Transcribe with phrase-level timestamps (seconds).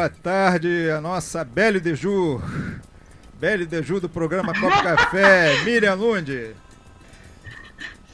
[0.00, 2.40] Boa tarde, a nossa Belle de Ju.
[3.34, 6.56] Belle de Ju do programa Copo Café, Miriam Lund.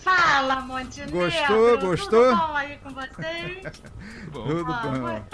[0.02, 1.12] Fala, Montenegro.
[1.16, 2.24] Gostou, gostou?
[2.24, 3.62] Tudo bom aí com vocês?
[4.34, 5.24] Tudo Ah, bom.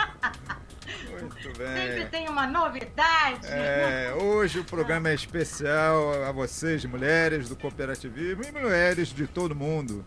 [1.10, 2.06] Muito Sempre bem.
[2.08, 3.46] tem uma novidade.
[3.46, 9.54] É, hoje o programa é especial a vocês, mulheres do cooperativismo e mulheres de todo
[9.56, 10.04] mundo.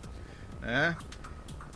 [0.60, 0.96] Né?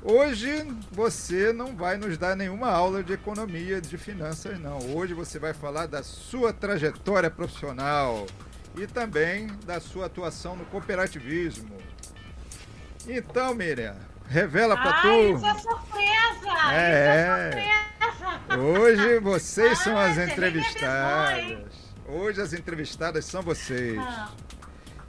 [0.03, 4.79] Hoje você não vai nos dar nenhuma aula de economia, de finanças, não.
[4.97, 8.27] Hoje você vai falar da sua trajetória profissional
[8.77, 11.77] e também da sua atuação no cooperativismo.
[13.07, 13.95] Então, Miriam,
[14.27, 15.37] revela pra Ai, tu.
[15.37, 16.73] isso é surpresa!
[16.73, 18.63] É, Isso é surpresa!
[18.63, 21.75] Hoje vocês são as entrevistadas.
[22.09, 23.99] Hoje as entrevistadas são vocês.
[23.99, 24.31] Ah,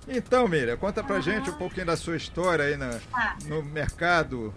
[0.07, 1.21] Então, Miriam, conta pra Aham.
[1.23, 3.37] gente um pouquinho da sua história aí na, tá.
[3.45, 4.53] no mercado.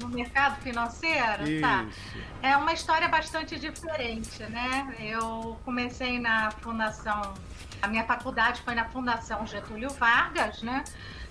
[0.00, 1.60] No mercado financeiro?
[1.60, 1.84] Tá.
[1.84, 2.18] Isso.
[2.42, 4.94] É uma história bastante diferente, né?
[4.98, 7.34] Eu comecei na Fundação,
[7.80, 10.82] a minha faculdade foi na Fundação Getúlio Vargas, né?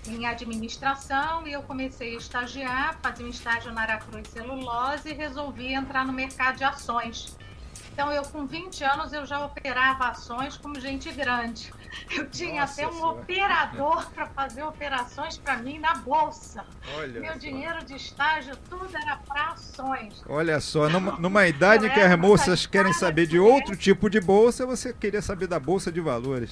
[0.06, 5.72] Em administração, e eu comecei a estagiar, fazia um estágio na Aracruz Celulose e resolvi
[5.74, 7.36] entrar no mercado de ações.
[7.92, 11.70] Então, eu com 20 anos, eu já operava ações como gente grande.
[12.10, 13.20] Eu tinha Nossa até um Senhora.
[13.20, 16.64] operador para fazer operações para mim na bolsa.
[16.96, 17.38] Olha Meu só.
[17.38, 20.22] dinheiro de estágio, tudo era para ações.
[20.26, 24.64] Olha só, numa, numa idade que as moças querem saber de outro tipo de bolsa,
[24.64, 26.50] você queria saber da bolsa de valores.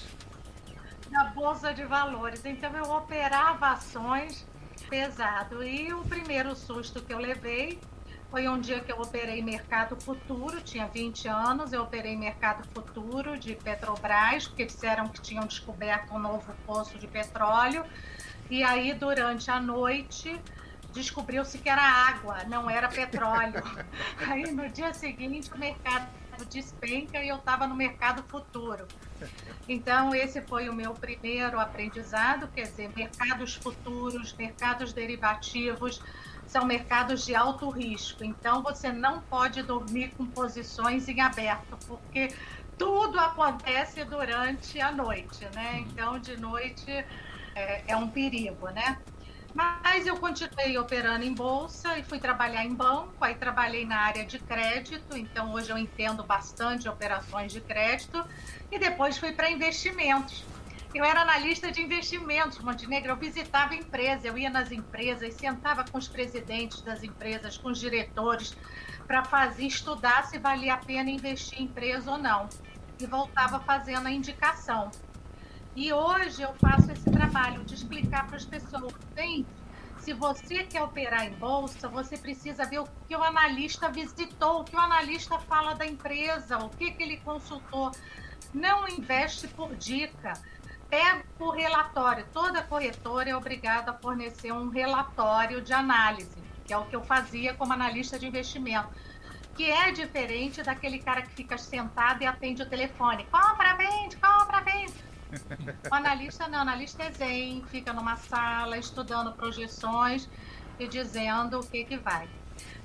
[1.10, 2.44] na bolsa de valores.
[2.44, 4.46] Então eu operava ações
[4.90, 5.62] pesado.
[5.64, 7.80] E o primeiro susto que eu levei
[8.30, 13.36] foi um dia que eu operei mercado futuro, tinha 20 anos, eu operei mercado futuro
[13.36, 17.84] de Petrobras, porque disseram que tinham descoberto um novo poço de petróleo.
[18.48, 20.40] E aí, durante a noite,
[20.92, 23.62] descobriu-se que era água, não era petróleo.
[24.28, 26.08] aí, no dia seguinte, o mercado
[26.48, 28.86] despenca e eu estava no mercado futuro.
[29.68, 36.00] Então, esse foi o meu primeiro aprendizado, quer dizer, mercados futuros, mercados derivativos,
[36.50, 38.24] são mercados de alto risco.
[38.24, 42.34] Então, você não pode dormir com posições em aberto, porque
[42.76, 45.84] tudo acontece durante a noite, né?
[45.86, 46.90] Então, de noite
[47.54, 48.98] é, é um perigo, né?
[49.54, 54.24] Mas eu continuei operando em bolsa e fui trabalhar em banco, aí trabalhei na área
[54.24, 58.24] de crédito, então hoje eu entendo bastante operações de crédito,
[58.70, 60.44] e depois fui para investimentos.
[60.92, 65.96] Eu era analista de investimentos, Montenegro, eu visitava empresas, eu ia nas empresas, sentava com
[65.96, 68.56] os presidentes das empresas, com os diretores,
[69.06, 72.48] para fazer estudar se valia a pena investir em empresa ou não.
[73.00, 74.90] E voltava fazendo a indicação.
[75.76, 79.46] E hoje eu faço esse trabalho de explicar para as pessoas, gente,
[79.98, 84.64] se você quer operar em bolsa, você precisa ver o que o analista visitou, o
[84.64, 87.92] que o analista fala da empresa, o que, que ele consultou.
[88.52, 90.32] Não investe por dica.
[90.90, 92.26] Pega o relatório.
[92.32, 97.02] Toda corretora é obrigada a fornecer um relatório de análise, que é o que eu
[97.02, 98.88] fazia como analista de investimento
[99.60, 103.26] que é diferente daquele cara que fica sentado e atende o telefone.
[103.30, 104.94] Compra, vende, compra, vende.
[105.90, 110.28] O analista não, o analista é zen, fica numa sala estudando projeções
[110.78, 112.26] e dizendo o que que vai,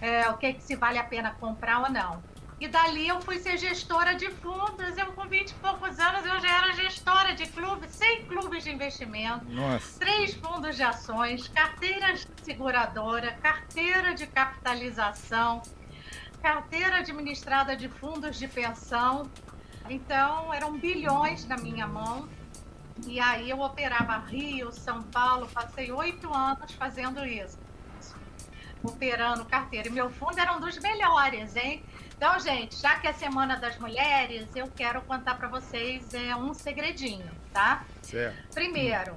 [0.02, 2.22] é, o que que se vale a pena comprar ou não.
[2.60, 4.98] E dali eu fui ser gestora de fundos.
[4.98, 8.72] Eu com 20 e poucos anos eu já era gestora de clubes, 100 clubes de
[8.72, 10.00] investimento Nossa.
[10.00, 15.62] três fundos de ações, carteira seguradora, carteira de capitalização,
[16.42, 19.30] carteira administrada de fundos de pensão.
[19.90, 22.28] Então, eram bilhões na minha mão.
[23.06, 27.65] E aí eu operava Rio, São Paulo, passei oito anos fazendo isso.
[28.86, 29.88] Operando carteira.
[29.88, 31.84] E meu fundo era um dos melhores, hein?
[32.16, 36.54] Então, gente, já que é Semana das Mulheres, eu quero contar para vocês é, um
[36.54, 37.86] segredinho, tá?
[38.02, 38.54] Certo.
[38.54, 39.16] Primeiro,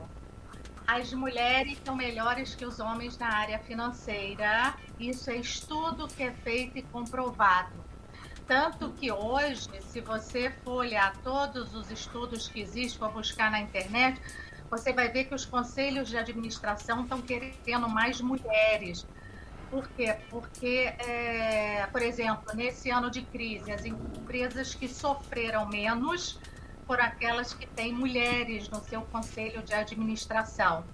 [0.87, 4.75] as mulheres são melhores que os homens na área financeira.
[4.99, 7.85] Isso é estudo que é feito e comprovado.
[8.47, 13.61] Tanto que hoje, se você for olhar todos os estudos que existem, for buscar na
[13.61, 14.19] internet,
[14.71, 19.07] você vai ver que os conselhos de administração estão querendo mais mulheres.
[19.71, 20.17] Por quê?
[20.31, 26.39] Porque, é, por exemplo, nesse ano de crise, as empresas que sofreram menos
[26.87, 30.85] por aquelas que têm mulheres no seu conselho de administração.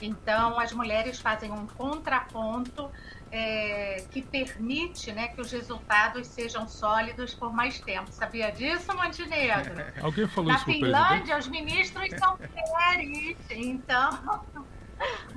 [0.00, 2.90] Então, as mulheres fazem um contraponto
[3.30, 8.10] é, que permite né, que os resultados sejam sólidos por mais tempo.
[8.10, 9.74] Sabia disso, Montenegro?
[10.02, 13.36] Alguém falou Na isso Finlândia, os ministros são mulheres.
[13.50, 14.44] Então,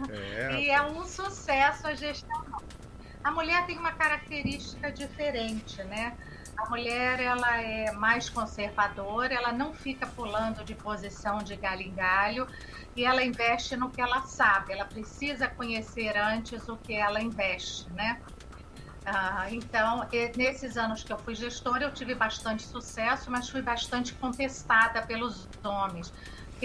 [0.09, 0.59] é.
[0.59, 2.41] e é um sucesso a gestão.
[3.23, 6.17] A mulher tem uma característica diferente, né?
[6.57, 11.93] A mulher ela é mais conservadora, ela não fica pulando de posição de galho em
[11.93, 12.47] galho
[12.95, 14.73] e ela investe no que ela sabe.
[14.73, 18.21] Ela precisa conhecer antes o que ela investe, né?
[19.03, 24.13] Ah, então, nesses anos que eu fui gestora, eu tive bastante sucesso, mas fui bastante
[24.13, 26.13] contestada pelos homens.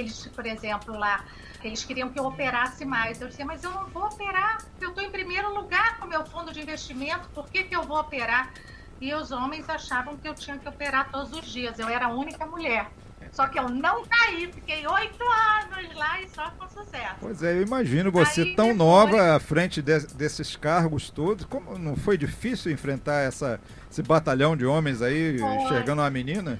[0.00, 1.24] Eles, por exemplo, lá,
[1.62, 3.20] eles queriam que eu operasse mais.
[3.20, 6.24] Eu dizia, mas eu não vou operar, eu estou em primeiro lugar com o meu
[6.26, 8.52] fundo de investimento, por que, que eu vou operar?
[9.00, 11.78] e os homens achavam que eu tinha que operar todos os dias.
[11.78, 12.90] Eu era a única mulher.
[13.32, 17.16] Só que eu não caí, fiquei oito anos lá e só com sucesso.
[17.20, 18.78] Pois é, eu imagino você Aí, tão depois...
[18.78, 21.44] nova à frente de, desses cargos todos.
[21.44, 23.60] Como não foi difícil enfrentar essa,
[23.90, 25.54] esse batalhão de homens aí, foi.
[25.56, 26.58] enxergando uma menina?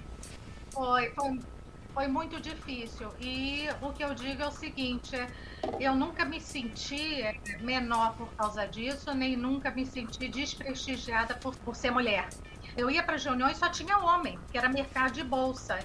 [0.71, 1.41] Foi, foi,
[1.97, 3.11] foi muito difícil.
[3.19, 5.17] E o que eu digo é o seguinte:
[5.81, 7.25] eu nunca me senti
[7.63, 12.29] menor por causa disso, nem nunca me senti desprestigiada por, por ser mulher.
[12.77, 15.79] Eu ia para as reuniões só tinha homem, que era mercado de bolsa.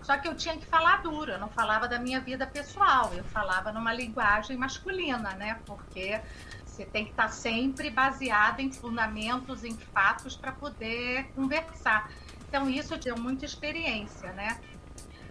[0.00, 3.24] Só que eu tinha que falar duro, eu não falava da minha vida pessoal, eu
[3.24, 5.60] falava numa linguagem masculina, né?
[5.66, 6.18] Porque
[6.64, 12.10] você tem que estar sempre baseado em fundamentos, em fatos para poder conversar.
[12.48, 14.58] Então isso deu muita experiência, né?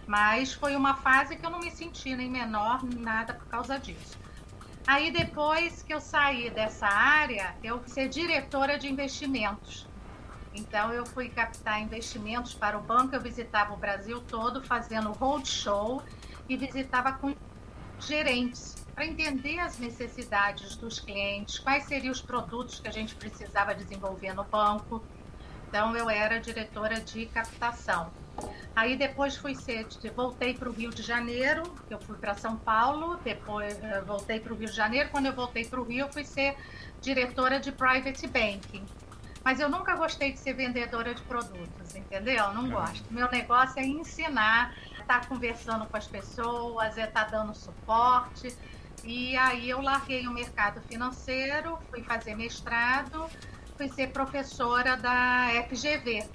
[0.08, 4.18] Mas foi uma fase que eu não me senti nem menor, nada por causa disso.
[4.86, 9.86] Aí depois que eu saí dessa área, eu fui ser diretora de investimentos.
[10.54, 16.02] Então eu fui captar investimentos para o banco, eu visitava o Brasil todo fazendo roadshow
[16.48, 17.34] e visitava com
[18.00, 23.74] gerentes para entender as necessidades dos clientes, quais seriam os produtos que a gente precisava
[23.74, 25.04] desenvolver no banco.
[25.68, 28.10] Então eu era diretora de captação.
[28.74, 33.18] Aí depois fui ser, voltei para o Rio de Janeiro, eu fui para São Paulo,
[33.24, 35.08] depois uh, voltei para o Rio de Janeiro.
[35.10, 36.56] Quando eu voltei para o Rio, fui ser
[37.00, 38.86] diretora de private banking.
[39.44, 42.52] Mas eu nunca gostei de ser vendedora de produtos, entendeu?
[42.52, 43.04] Não gosto.
[43.12, 48.54] Meu negócio é ensinar, estar tá conversando com as pessoas, é estar tá dando suporte.
[49.04, 53.26] E aí eu larguei o mercado financeiro, fui fazer mestrado,
[53.76, 56.28] fui ser professora da FGV,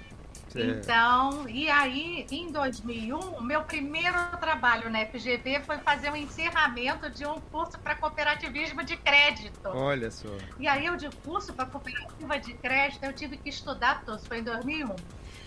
[0.54, 7.26] então, e aí, em 2001, meu primeiro trabalho na FGV foi fazer um encerramento de
[7.26, 9.68] um curso para cooperativismo de crédito.
[9.68, 10.28] Olha só.
[10.58, 14.38] E aí, eu de curso para cooperativa de crédito, eu tive que estudar tudo, foi
[14.38, 14.94] em 2001.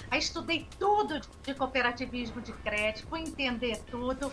[0.09, 4.31] Aí estudei tudo de cooperativismo de crédito, fui entender tudo.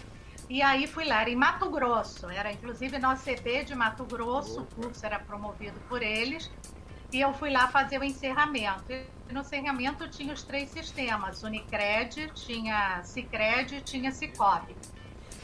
[0.49, 4.61] E aí fui lá, era em Mato Grosso, era inclusive na OCB de Mato Grosso,
[4.61, 4.63] Opa.
[4.63, 6.51] o curso era promovido por eles.
[7.15, 8.93] E eu fui lá fazer o encerramento.
[8.93, 14.75] E no encerramento tinha os três sistemas: Unicred, tinha Cicred, tinha Cicobi.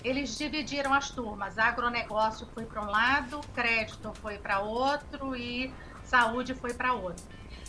[0.02, 1.58] Eles dividiram as turmas.
[1.58, 5.72] Agronegócio foi para um lado, crédito foi para outro e
[6.02, 7.24] saúde foi para outro.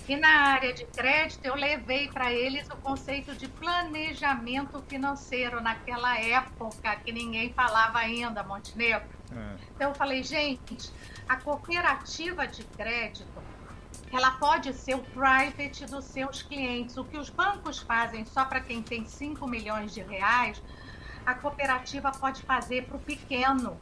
[0.09, 6.17] E na área de crédito, eu levei para eles o conceito de planejamento financeiro naquela
[6.19, 9.07] época que ninguém falava ainda, Montenegro.
[9.31, 9.55] É.
[9.75, 10.91] Então eu falei, gente,
[11.29, 13.50] a cooperativa de crédito
[14.11, 16.97] ela pode ser o private dos seus clientes.
[16.97, 20.61] O que os bancos fazem só para quem tem 5 milhões de reais,
[21.25, 23.79] a cooperativa pode fazer para o pequeno.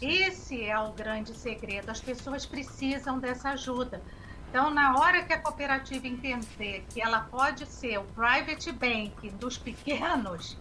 [0.00, 1.90] Esse é o grande segredo.
[1.90, 4.02] As pessoas precisam dessa ajuda.
[4.50, 9.56] Então, na hora que a cooperativa entender que ela pode ser o private bank dos
[9.56, 10.58] pequenos,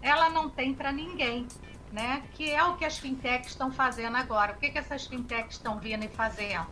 [0.00, 1.48] ela não tem para ninguém,
[1.90, 2.22] né?
[2.34, 4.52] Que é o que as fintechs estão fazendo agora.
[4.52, 6.66] O que, que essas fintechs estão vindo e fazendo?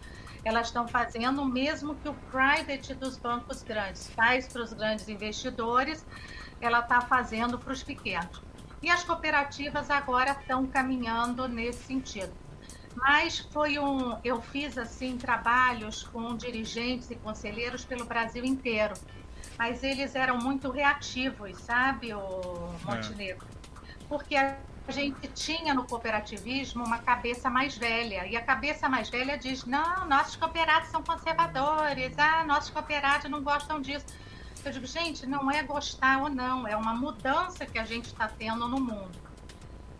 [0.44, 5.08] Elas estão fazendo o mesmo que o private dos bancos grandes faz para os grandes
[5.08, 6.04] investidores,
[6.60, 8.42] ela está fazendo para os pequenos.
[8.82, 12.32] E as cooperativas agora estão caminhando nesse sentido.
[12.96, 18.94] Mas foi um, eu fiz assim trabalhos com dirigentes e conselheiros pelo Brasil inteiro.
[19.58, 23.46] Mas eles eram muito reativos, sabe, o Montenegro?
[23.46, 24.04] É.
[24.08, 24.36] Porque
[24.86, 28.26] a gente tinha no cooperativismo uma cabeça mais velha.
[28.26, 33.42] E a cabeça mais velha diz: não, nossos cooperados são conservadores, ah, nossos cooperados não
[33.42, 34.06] gostam disso.
[34.64, 38.28] Eu digo, gente, não é gostar ou não, é uma mudança que a gente está
[38.28, 39.20] tendo no mundo.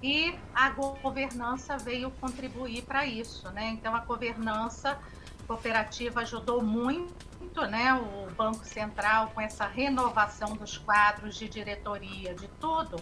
[0.03, 3.69] E a governança veio contribuir para isso, né?
[3.69, 4.99] Então a governança
[5.47, 7.95] cooperativa ajudou muito, né?
[7.95, 12.97] O Banco Central com essa renovação dos quadros de diretoria, de tudo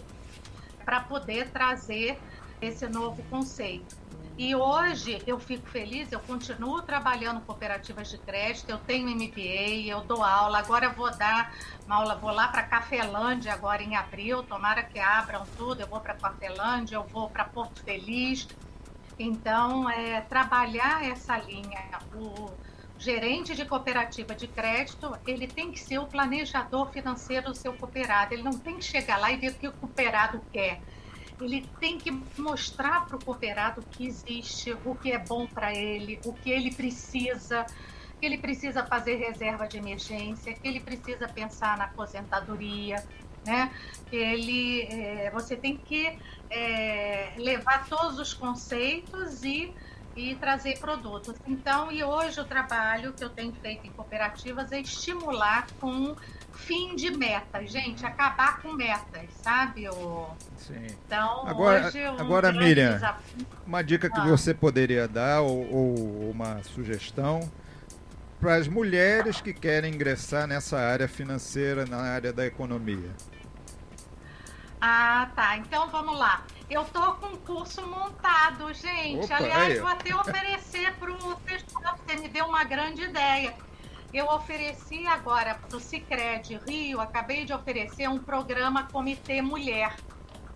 [0.81, 2.19] para poder trazer
[2.61, 4.01] esse novo conceito.
[4.37, 10.01] E hoje eu fico feliz, eu continuo trabalhando cooperativas de crédito, eu tenho MBA, eu
[10.01, 11.53] dou aula, agora vou dar
[11.85, 15.99] uma aula, vou lá para Cafelândia agora em abril, tomara que abram tudo, eu vou
[15.99, 18.47] para Cafelândia, eu vou para Porto Feliz.
[19.19, 21.79] Então, é, trabalhar essa linha,
[22.15, 22.49] o,
[23.01, 28.33] gerente de cooperativa de crédito, ele tem que ser o planejador financeiro do seu cooperado.
[28.33, 30.79] Ele não tem que chegar lá e ver o que o cooperado quer.
[31.41, 36.19] Ele tem que mostrar para o cooperado que existe, o que é bom para ele,
[36.23, 37.65] o que ele precisa,
[38.19, 43.03] que ele precisa fazer reserva de emergência, que ele precisa pensar na aposentadoria,
[43.43, 43.71] né?
[44.11, 46.15] Ele, é, você tem que
[46.51, 49.73] é, levar todos os conceitos e
[50.15, 51.35] e trazer produtos.
[51.47, 56.15] Então, e hoje o trabalho que eu tenho feito em cooperativas é estimular com
[56.53, 59.87] fim de metas, gente, acabar com metas, sabe?
[59.89, 60.27] O...
[60.57, 60.85] Sim.
[61.05, 63.47] Então, agora, hoje um agora Miriam, desafio...
[63.65, 64.25] uma dica que ah.
[64.25, 67.49] você poderia dar ou, ou uma sugestão
[68.39, 73.11] para as mulheres que querem ingressar nessa área financeira, na área da economia.
[74.81, 75.57] Ah, tá.
[75.57, 76.43] Então vamos lá.
[76.71, 79.25] Eu tô com um curso montado, gente.
[79.25, 79.79] Opa, Aliás, aí.
[79.79, 83.53] vou até oferecer para o pessoal, você me deu uma grande ideia.
[84.13, 89.97] Eu ofereci agora para o Cicred Rio, acabei de oferecer um programa Comitê Mulher,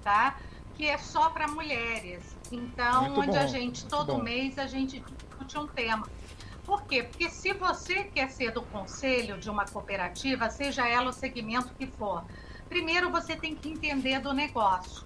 [0.06, 0.38] tá?
[0.76, 2.24] Que é só para mulheres.
[2.50, 3.44] Então, Muito onde bom.
[3.44, 6.08] a gente, todo mês, a gente discute um tema.
[6.66, 7.04] Por quê?
[7.04, 11.86] Porque se você quer ser do conselho de uma cooperativa, seja ela o segmento que
[11.88, 12.24] for,
[12.70, 15.04] primeiro você tem que entender do negócio.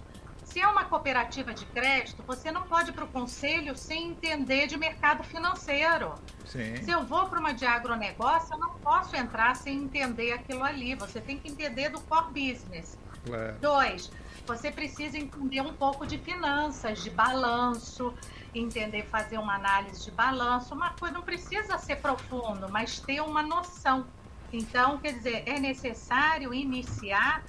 [0.60, 4.68] Se é uma cooperativa de crédito, você não pode ir para o conselho sem entender
[4.68, 6.16] de mercado financeiro.
[6.46, 6.76] Sim.
[6.84, 10.96] Se eu vou para uma de agronegócio, eu não posso entrar sem entender aquilo ali.
[10.96, 12.98] Você tem que entender do core business.
[13.26, 13.56] Claro.
[13.62, 14.12] Dois,
[14.46, 18.14] você precisa entender um pouco de finanças, de balanço,
[18.54, 20.76] entender fazer uma análise de balanço.
[20.76, 24.06] Uma coisa não precisa ser profundo, mas ter uma noção.
[24.52, 27.46] Então, quer dizer, é necessário iniciar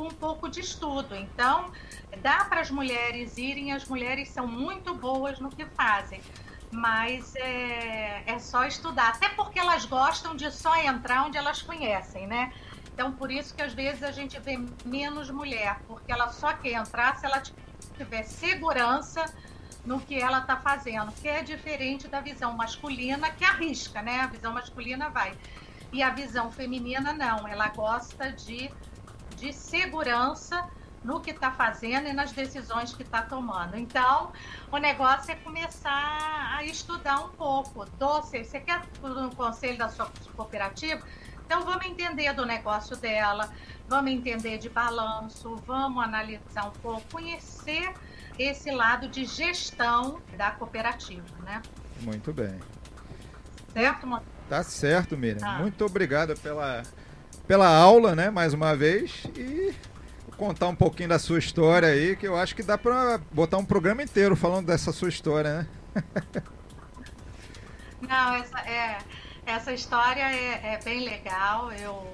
[0.00, 1.14] com um pouco de estudo.
[1.14, 1.70] Então,
[2.22, 6.22] dá para as mulheres irem, as mulheres são muito boas no que fazem,
[6.70, 12.26] mas é, é só estudar, até porque elas gostam de só entrar onde elas conhecem,
[12.26, 12.50] né?
[12.94, 16.72] Então, por isso que às vezes a gente vê menos mulher, porque ela só quer
[16.72, 17.42] entrar se ela
[17.98, 19.26] tiver segurança
[19.84, 24.20] no que ela está fazendo, que é diferente da visão masculina que arrisca, né?
[24.20, 25.36] A visão masculina vai.
[25.92, 28.70] E a visão feminina não, ela gosta de,
[29.40, 30.68] de segurança
[31.02, 33.76] no que está fazendo e nas decisões que está tomando.
[33.76, 34.32] Então,
[34.70, 37.86] o negócio é começar a estudar um pouco.
[37.98, 41.02] Doce, você quer um conselho da sua cooperativa?
[41.46, 43.50] Então, vamos entender do negócio dela,
[43.88, 47.92] vamos entender de balanço, vamos analisar um pouco, conhecer
[48.38, 51.60] esse lado de gestão da cooperativa, né?
[52.02, 52.60] Muito bem.
[53.72, 54.22] Certo?
[54.48, 55.46] Tá certo, Miriam.
[55.46, 55.58] Ah.
[55.58, 56.82] Muito obrigada pela,
[57.50, 59.24] pela aula, né, mais uma vez.
[59.36, 59.74] E
[60.36, 63.64] contar um pouquinho da sua história aí, que eu acho que dá para botar um
[63.64, 65.66] programa inteiro falando dessa sua história, né?
[68.08, 68.98] Não, essa, é,
[69.44, 71.72] essa história é, é bem legal.
[71.72, 72.06] Eu,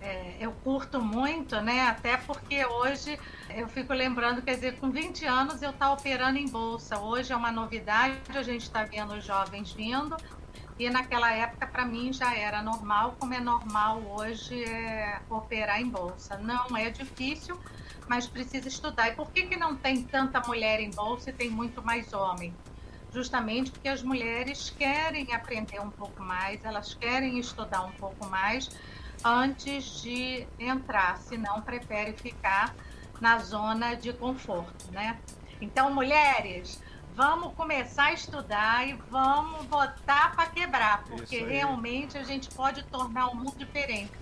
[0.00, 1.82] é, eu curto muito, né?
[1.82, 3.16] Até porque hoje
[3.54, 6.98] eu fico lembrando, quer dizer, com 20 anos eu estou operando em bolsa.
[6.98, 10.16] Hoje é uma novidade, a gente está vendo os jovens vindo.
[10.78, 15.88] E naquela época, para mim, já era normal, como é normal hoje é operar em
[15.88, 16.38] bolsa.
[16.38, 17.58] Não é difícil,
[18.06, 19.08] mas precisa estudar.
[19.08, 22.54] E por que, que não tem tanta mulher em bolsa e tem muito mais homem?
[23.12, 28.70] Justamente porque as mulheres querem aprender um pouco mais, elas querem estudar um pouco mais
[29.24, 32.72] antes de entrar, senão prefere ficar
[33.20, 35.18] na zona de conforto, né?
[35.60, 36.80] Então, mulheres,
[37.18, 43.26] vamos começar a estudar e vamos botar para quebrar, porque realmente a gente pode tornar
[43.26, 44.12] o mundo diferente.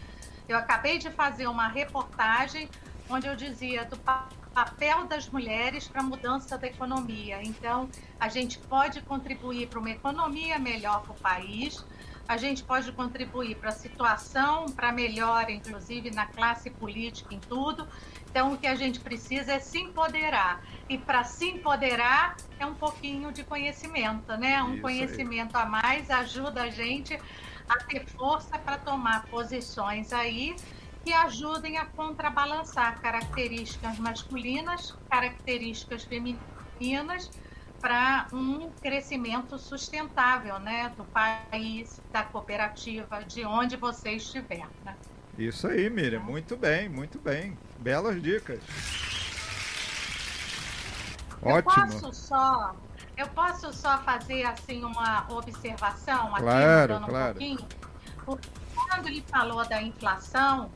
[0.48, 2.70] Eu acabei de fazer uma reportagem
[3.10, 7.38] onde eu dizia do papel das mulheres para a mudança da economia.
[7.42, 7.86] Então,
[8.18, 11.84] a gente pode contribuir para uma economia melhor para o país,
[12.28, 17.87] a gente pode contribuir para a situação, para melhora, inclusive na classe política, em tudo.
[18.30, 20.62] Então, o que a gente precisa é se empoderar.
[20.88, 24.62] E para se empoderar é um pouquinho de conhecimento, né?
[24.62, 25.62] Um Isso conhecimento aí.
[25.62, 27.18] a mais ajuda a gente
[27.68, 30.54] a ter força para tomar posições aí
[31.04, 37.30] que ajudem a contrabalançar características masculinas, características femininas
[37.80, 44.95] para um crescimento sustentável, né, do país, da cooperativa, de onde você estiver, né?
[45.38, 47.59] Isso aí, Miriam, muito bem, muito bem.
[47.78, 48.61] Belas dicas.
[51.42, 51.52] Ótimo.
[51.52, 52.76] Eu posso só,
[53.16, 57.28] eu posso só fazer assim uma observação aqui, claro, claro.
[57.28, 57.68] um pouquinho.
[58.25, 60.71] Porque quando ele falou da inflação,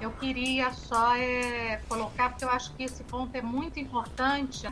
[0.00, 4.68] eu queria só é, colocar, porque eu acho que esse ponto é muito importante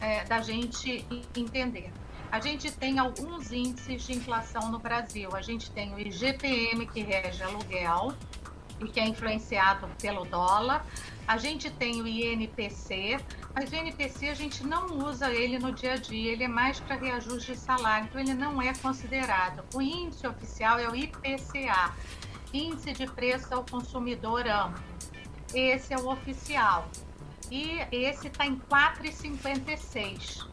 [0.00, 1.04] é, da gente
[1.36, 1.92] entender.
[2.30, 5.30] A gente tem alguns índices de inflação no Brasil.
[5.34, 8.14] A gente tem o IGPM, que rege aluguel
[8.80, 10.86] e que é influenciado pelo dólar.
[11.26, 13.18] A gente tem o INPC,
[13.54, 16.80] mas o INPC a gente não usa ele no dia a dia, ele é mais
[16.80, 19.62] para reajuste de salário, então ele não é considerado.
[19.74, 21.94] O índice oficial é o IPCA,
[22.52, 24.82] Índice de Preço ao Consumidor Amplo.
[25.54, 26.88] Esse é o oficial.
[27.50, 30.48] E esse está em 4,56.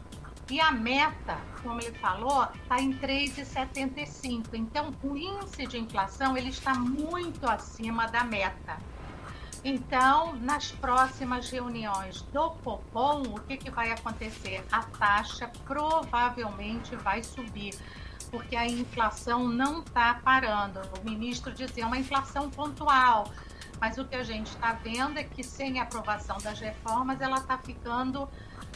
[0.50, 4.54] E a meta, como ele falou, está em 3,75.
[4.54, 8.78] Então, o índice de inflação ele está muito acima da meta.
[9.64, 14.64] Então, nas próximas reuniões do Copom, o que, que vai acontecer?
[14.70, 17.76] A taxa provavelmente vai subir,
[18.30, 20.80] porque a inflação não está parando.
[20.98, 23.30] O ministro dizia uma inflação pontual,
[23.80, 27.38] mas o que a gente está vendo é que sem a aprovação das reformas, ela
[27.38, 28.28] está ficando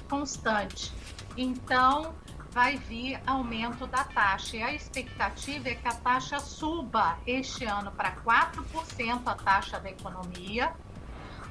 [0.08, 0.92] constante.
[1.36, 2.14] Então,
[2.52, 4.56] vai vir aumento da taxa.
[4.56, 9.90] E a expectativa é que a taxa suba este ano para 4% a taxa da
[9.90, 10.72] economia,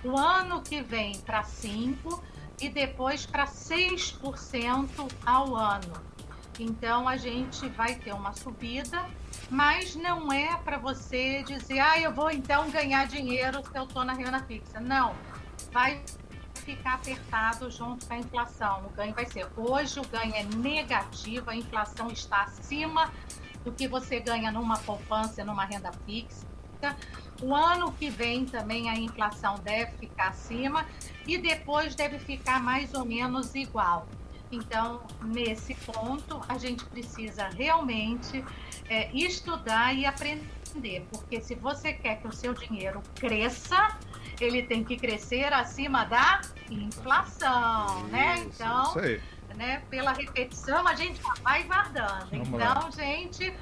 [0.04, 2.22] o ano que vem para 5%
[2.60, 5.94] e depois para 6% ao ano.
[6.60, 9.04] Então a gente vai ter uma subida,
[9.52, 14.06] mas não é para você dizer, ah, eu vou então ganhar dinheiro se eu estou
[14.06, 14.80] na renda fixa.
[14.80, 15.14] Não,
[15.74, 16.02] vai
[16.54, 18.86] ficar apertado junto com a inflação.
[18.86, 19.46] O ganho vai ser.
[19.58, 23.12] Hoje o ganho é negativo, a inflação está acima
[23.66, 26.48] do que você ganha numa poupança, numa renda fixa.
[27.42, 30.86] O ano que vem também a inflação deve ficar acima
[31.28, 34.08] e depois deve ficar mais ou menos igual.
[34.52, 38.44] Então, nesse ponto, a gente precisa realmente
[38.92, 43.98] é, estudar e aprender, porque se você quer que o seu dinheiro cresça,
[44.38, 48.36] ele tem que crescer acima da inflação, né?
[48.36, 49.22] Isso, Então, isso aí.
[49.56, 52.30] né, pela repetição, a gente vai guardando.
[52.32, 52.92] Vamos então, lá.
[52.92, 53.54] gente,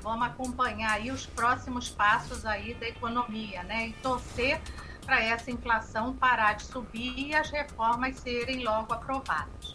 [0.00, 3.88] vamos acompanhar aí os próximos passos aí da economia, né?
[3.88, 4.60] E torcer
[5.04, 9.72] para essa inflação parar de subir e as reformas serem logo aprovadas.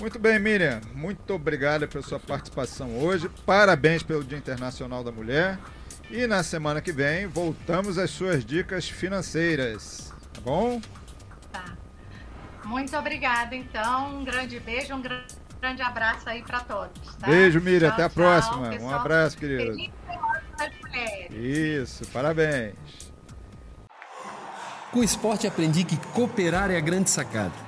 [0.00, 0.80] Muito bem, Miriam.
[0.94, 3.28] Muito obrigado pela sua participação hoje.
[3.44, 5.58] Parabéns pelo Dia Internacional da Mulher.
[6.10, 10.12] E na semana que vem voltamos às suas dicas financeiras.
[10.32, 10.80] Tá bom?
[11.52, 11.64] Tá.
[12.64, 14.20] Muito obrigada, então.
[14.20, 15.24] Um grande beijo, um gran-
[15.60, 17.16] grande abraço aí para todos.
[17.16, 17.26] tá?
[17.26, 17.88] Beijo, Miriam.
[17.88, 18.66] Tchau, Até a tchau, próxima.
[18.68, 18.94] Um pessoal.
[19.00, 19.76] abraço, querido.
[21.30, 22.74] Isso, parabéns.
[24.92, 27.67] Com o esporte aprendi que cooperar é a grande sacada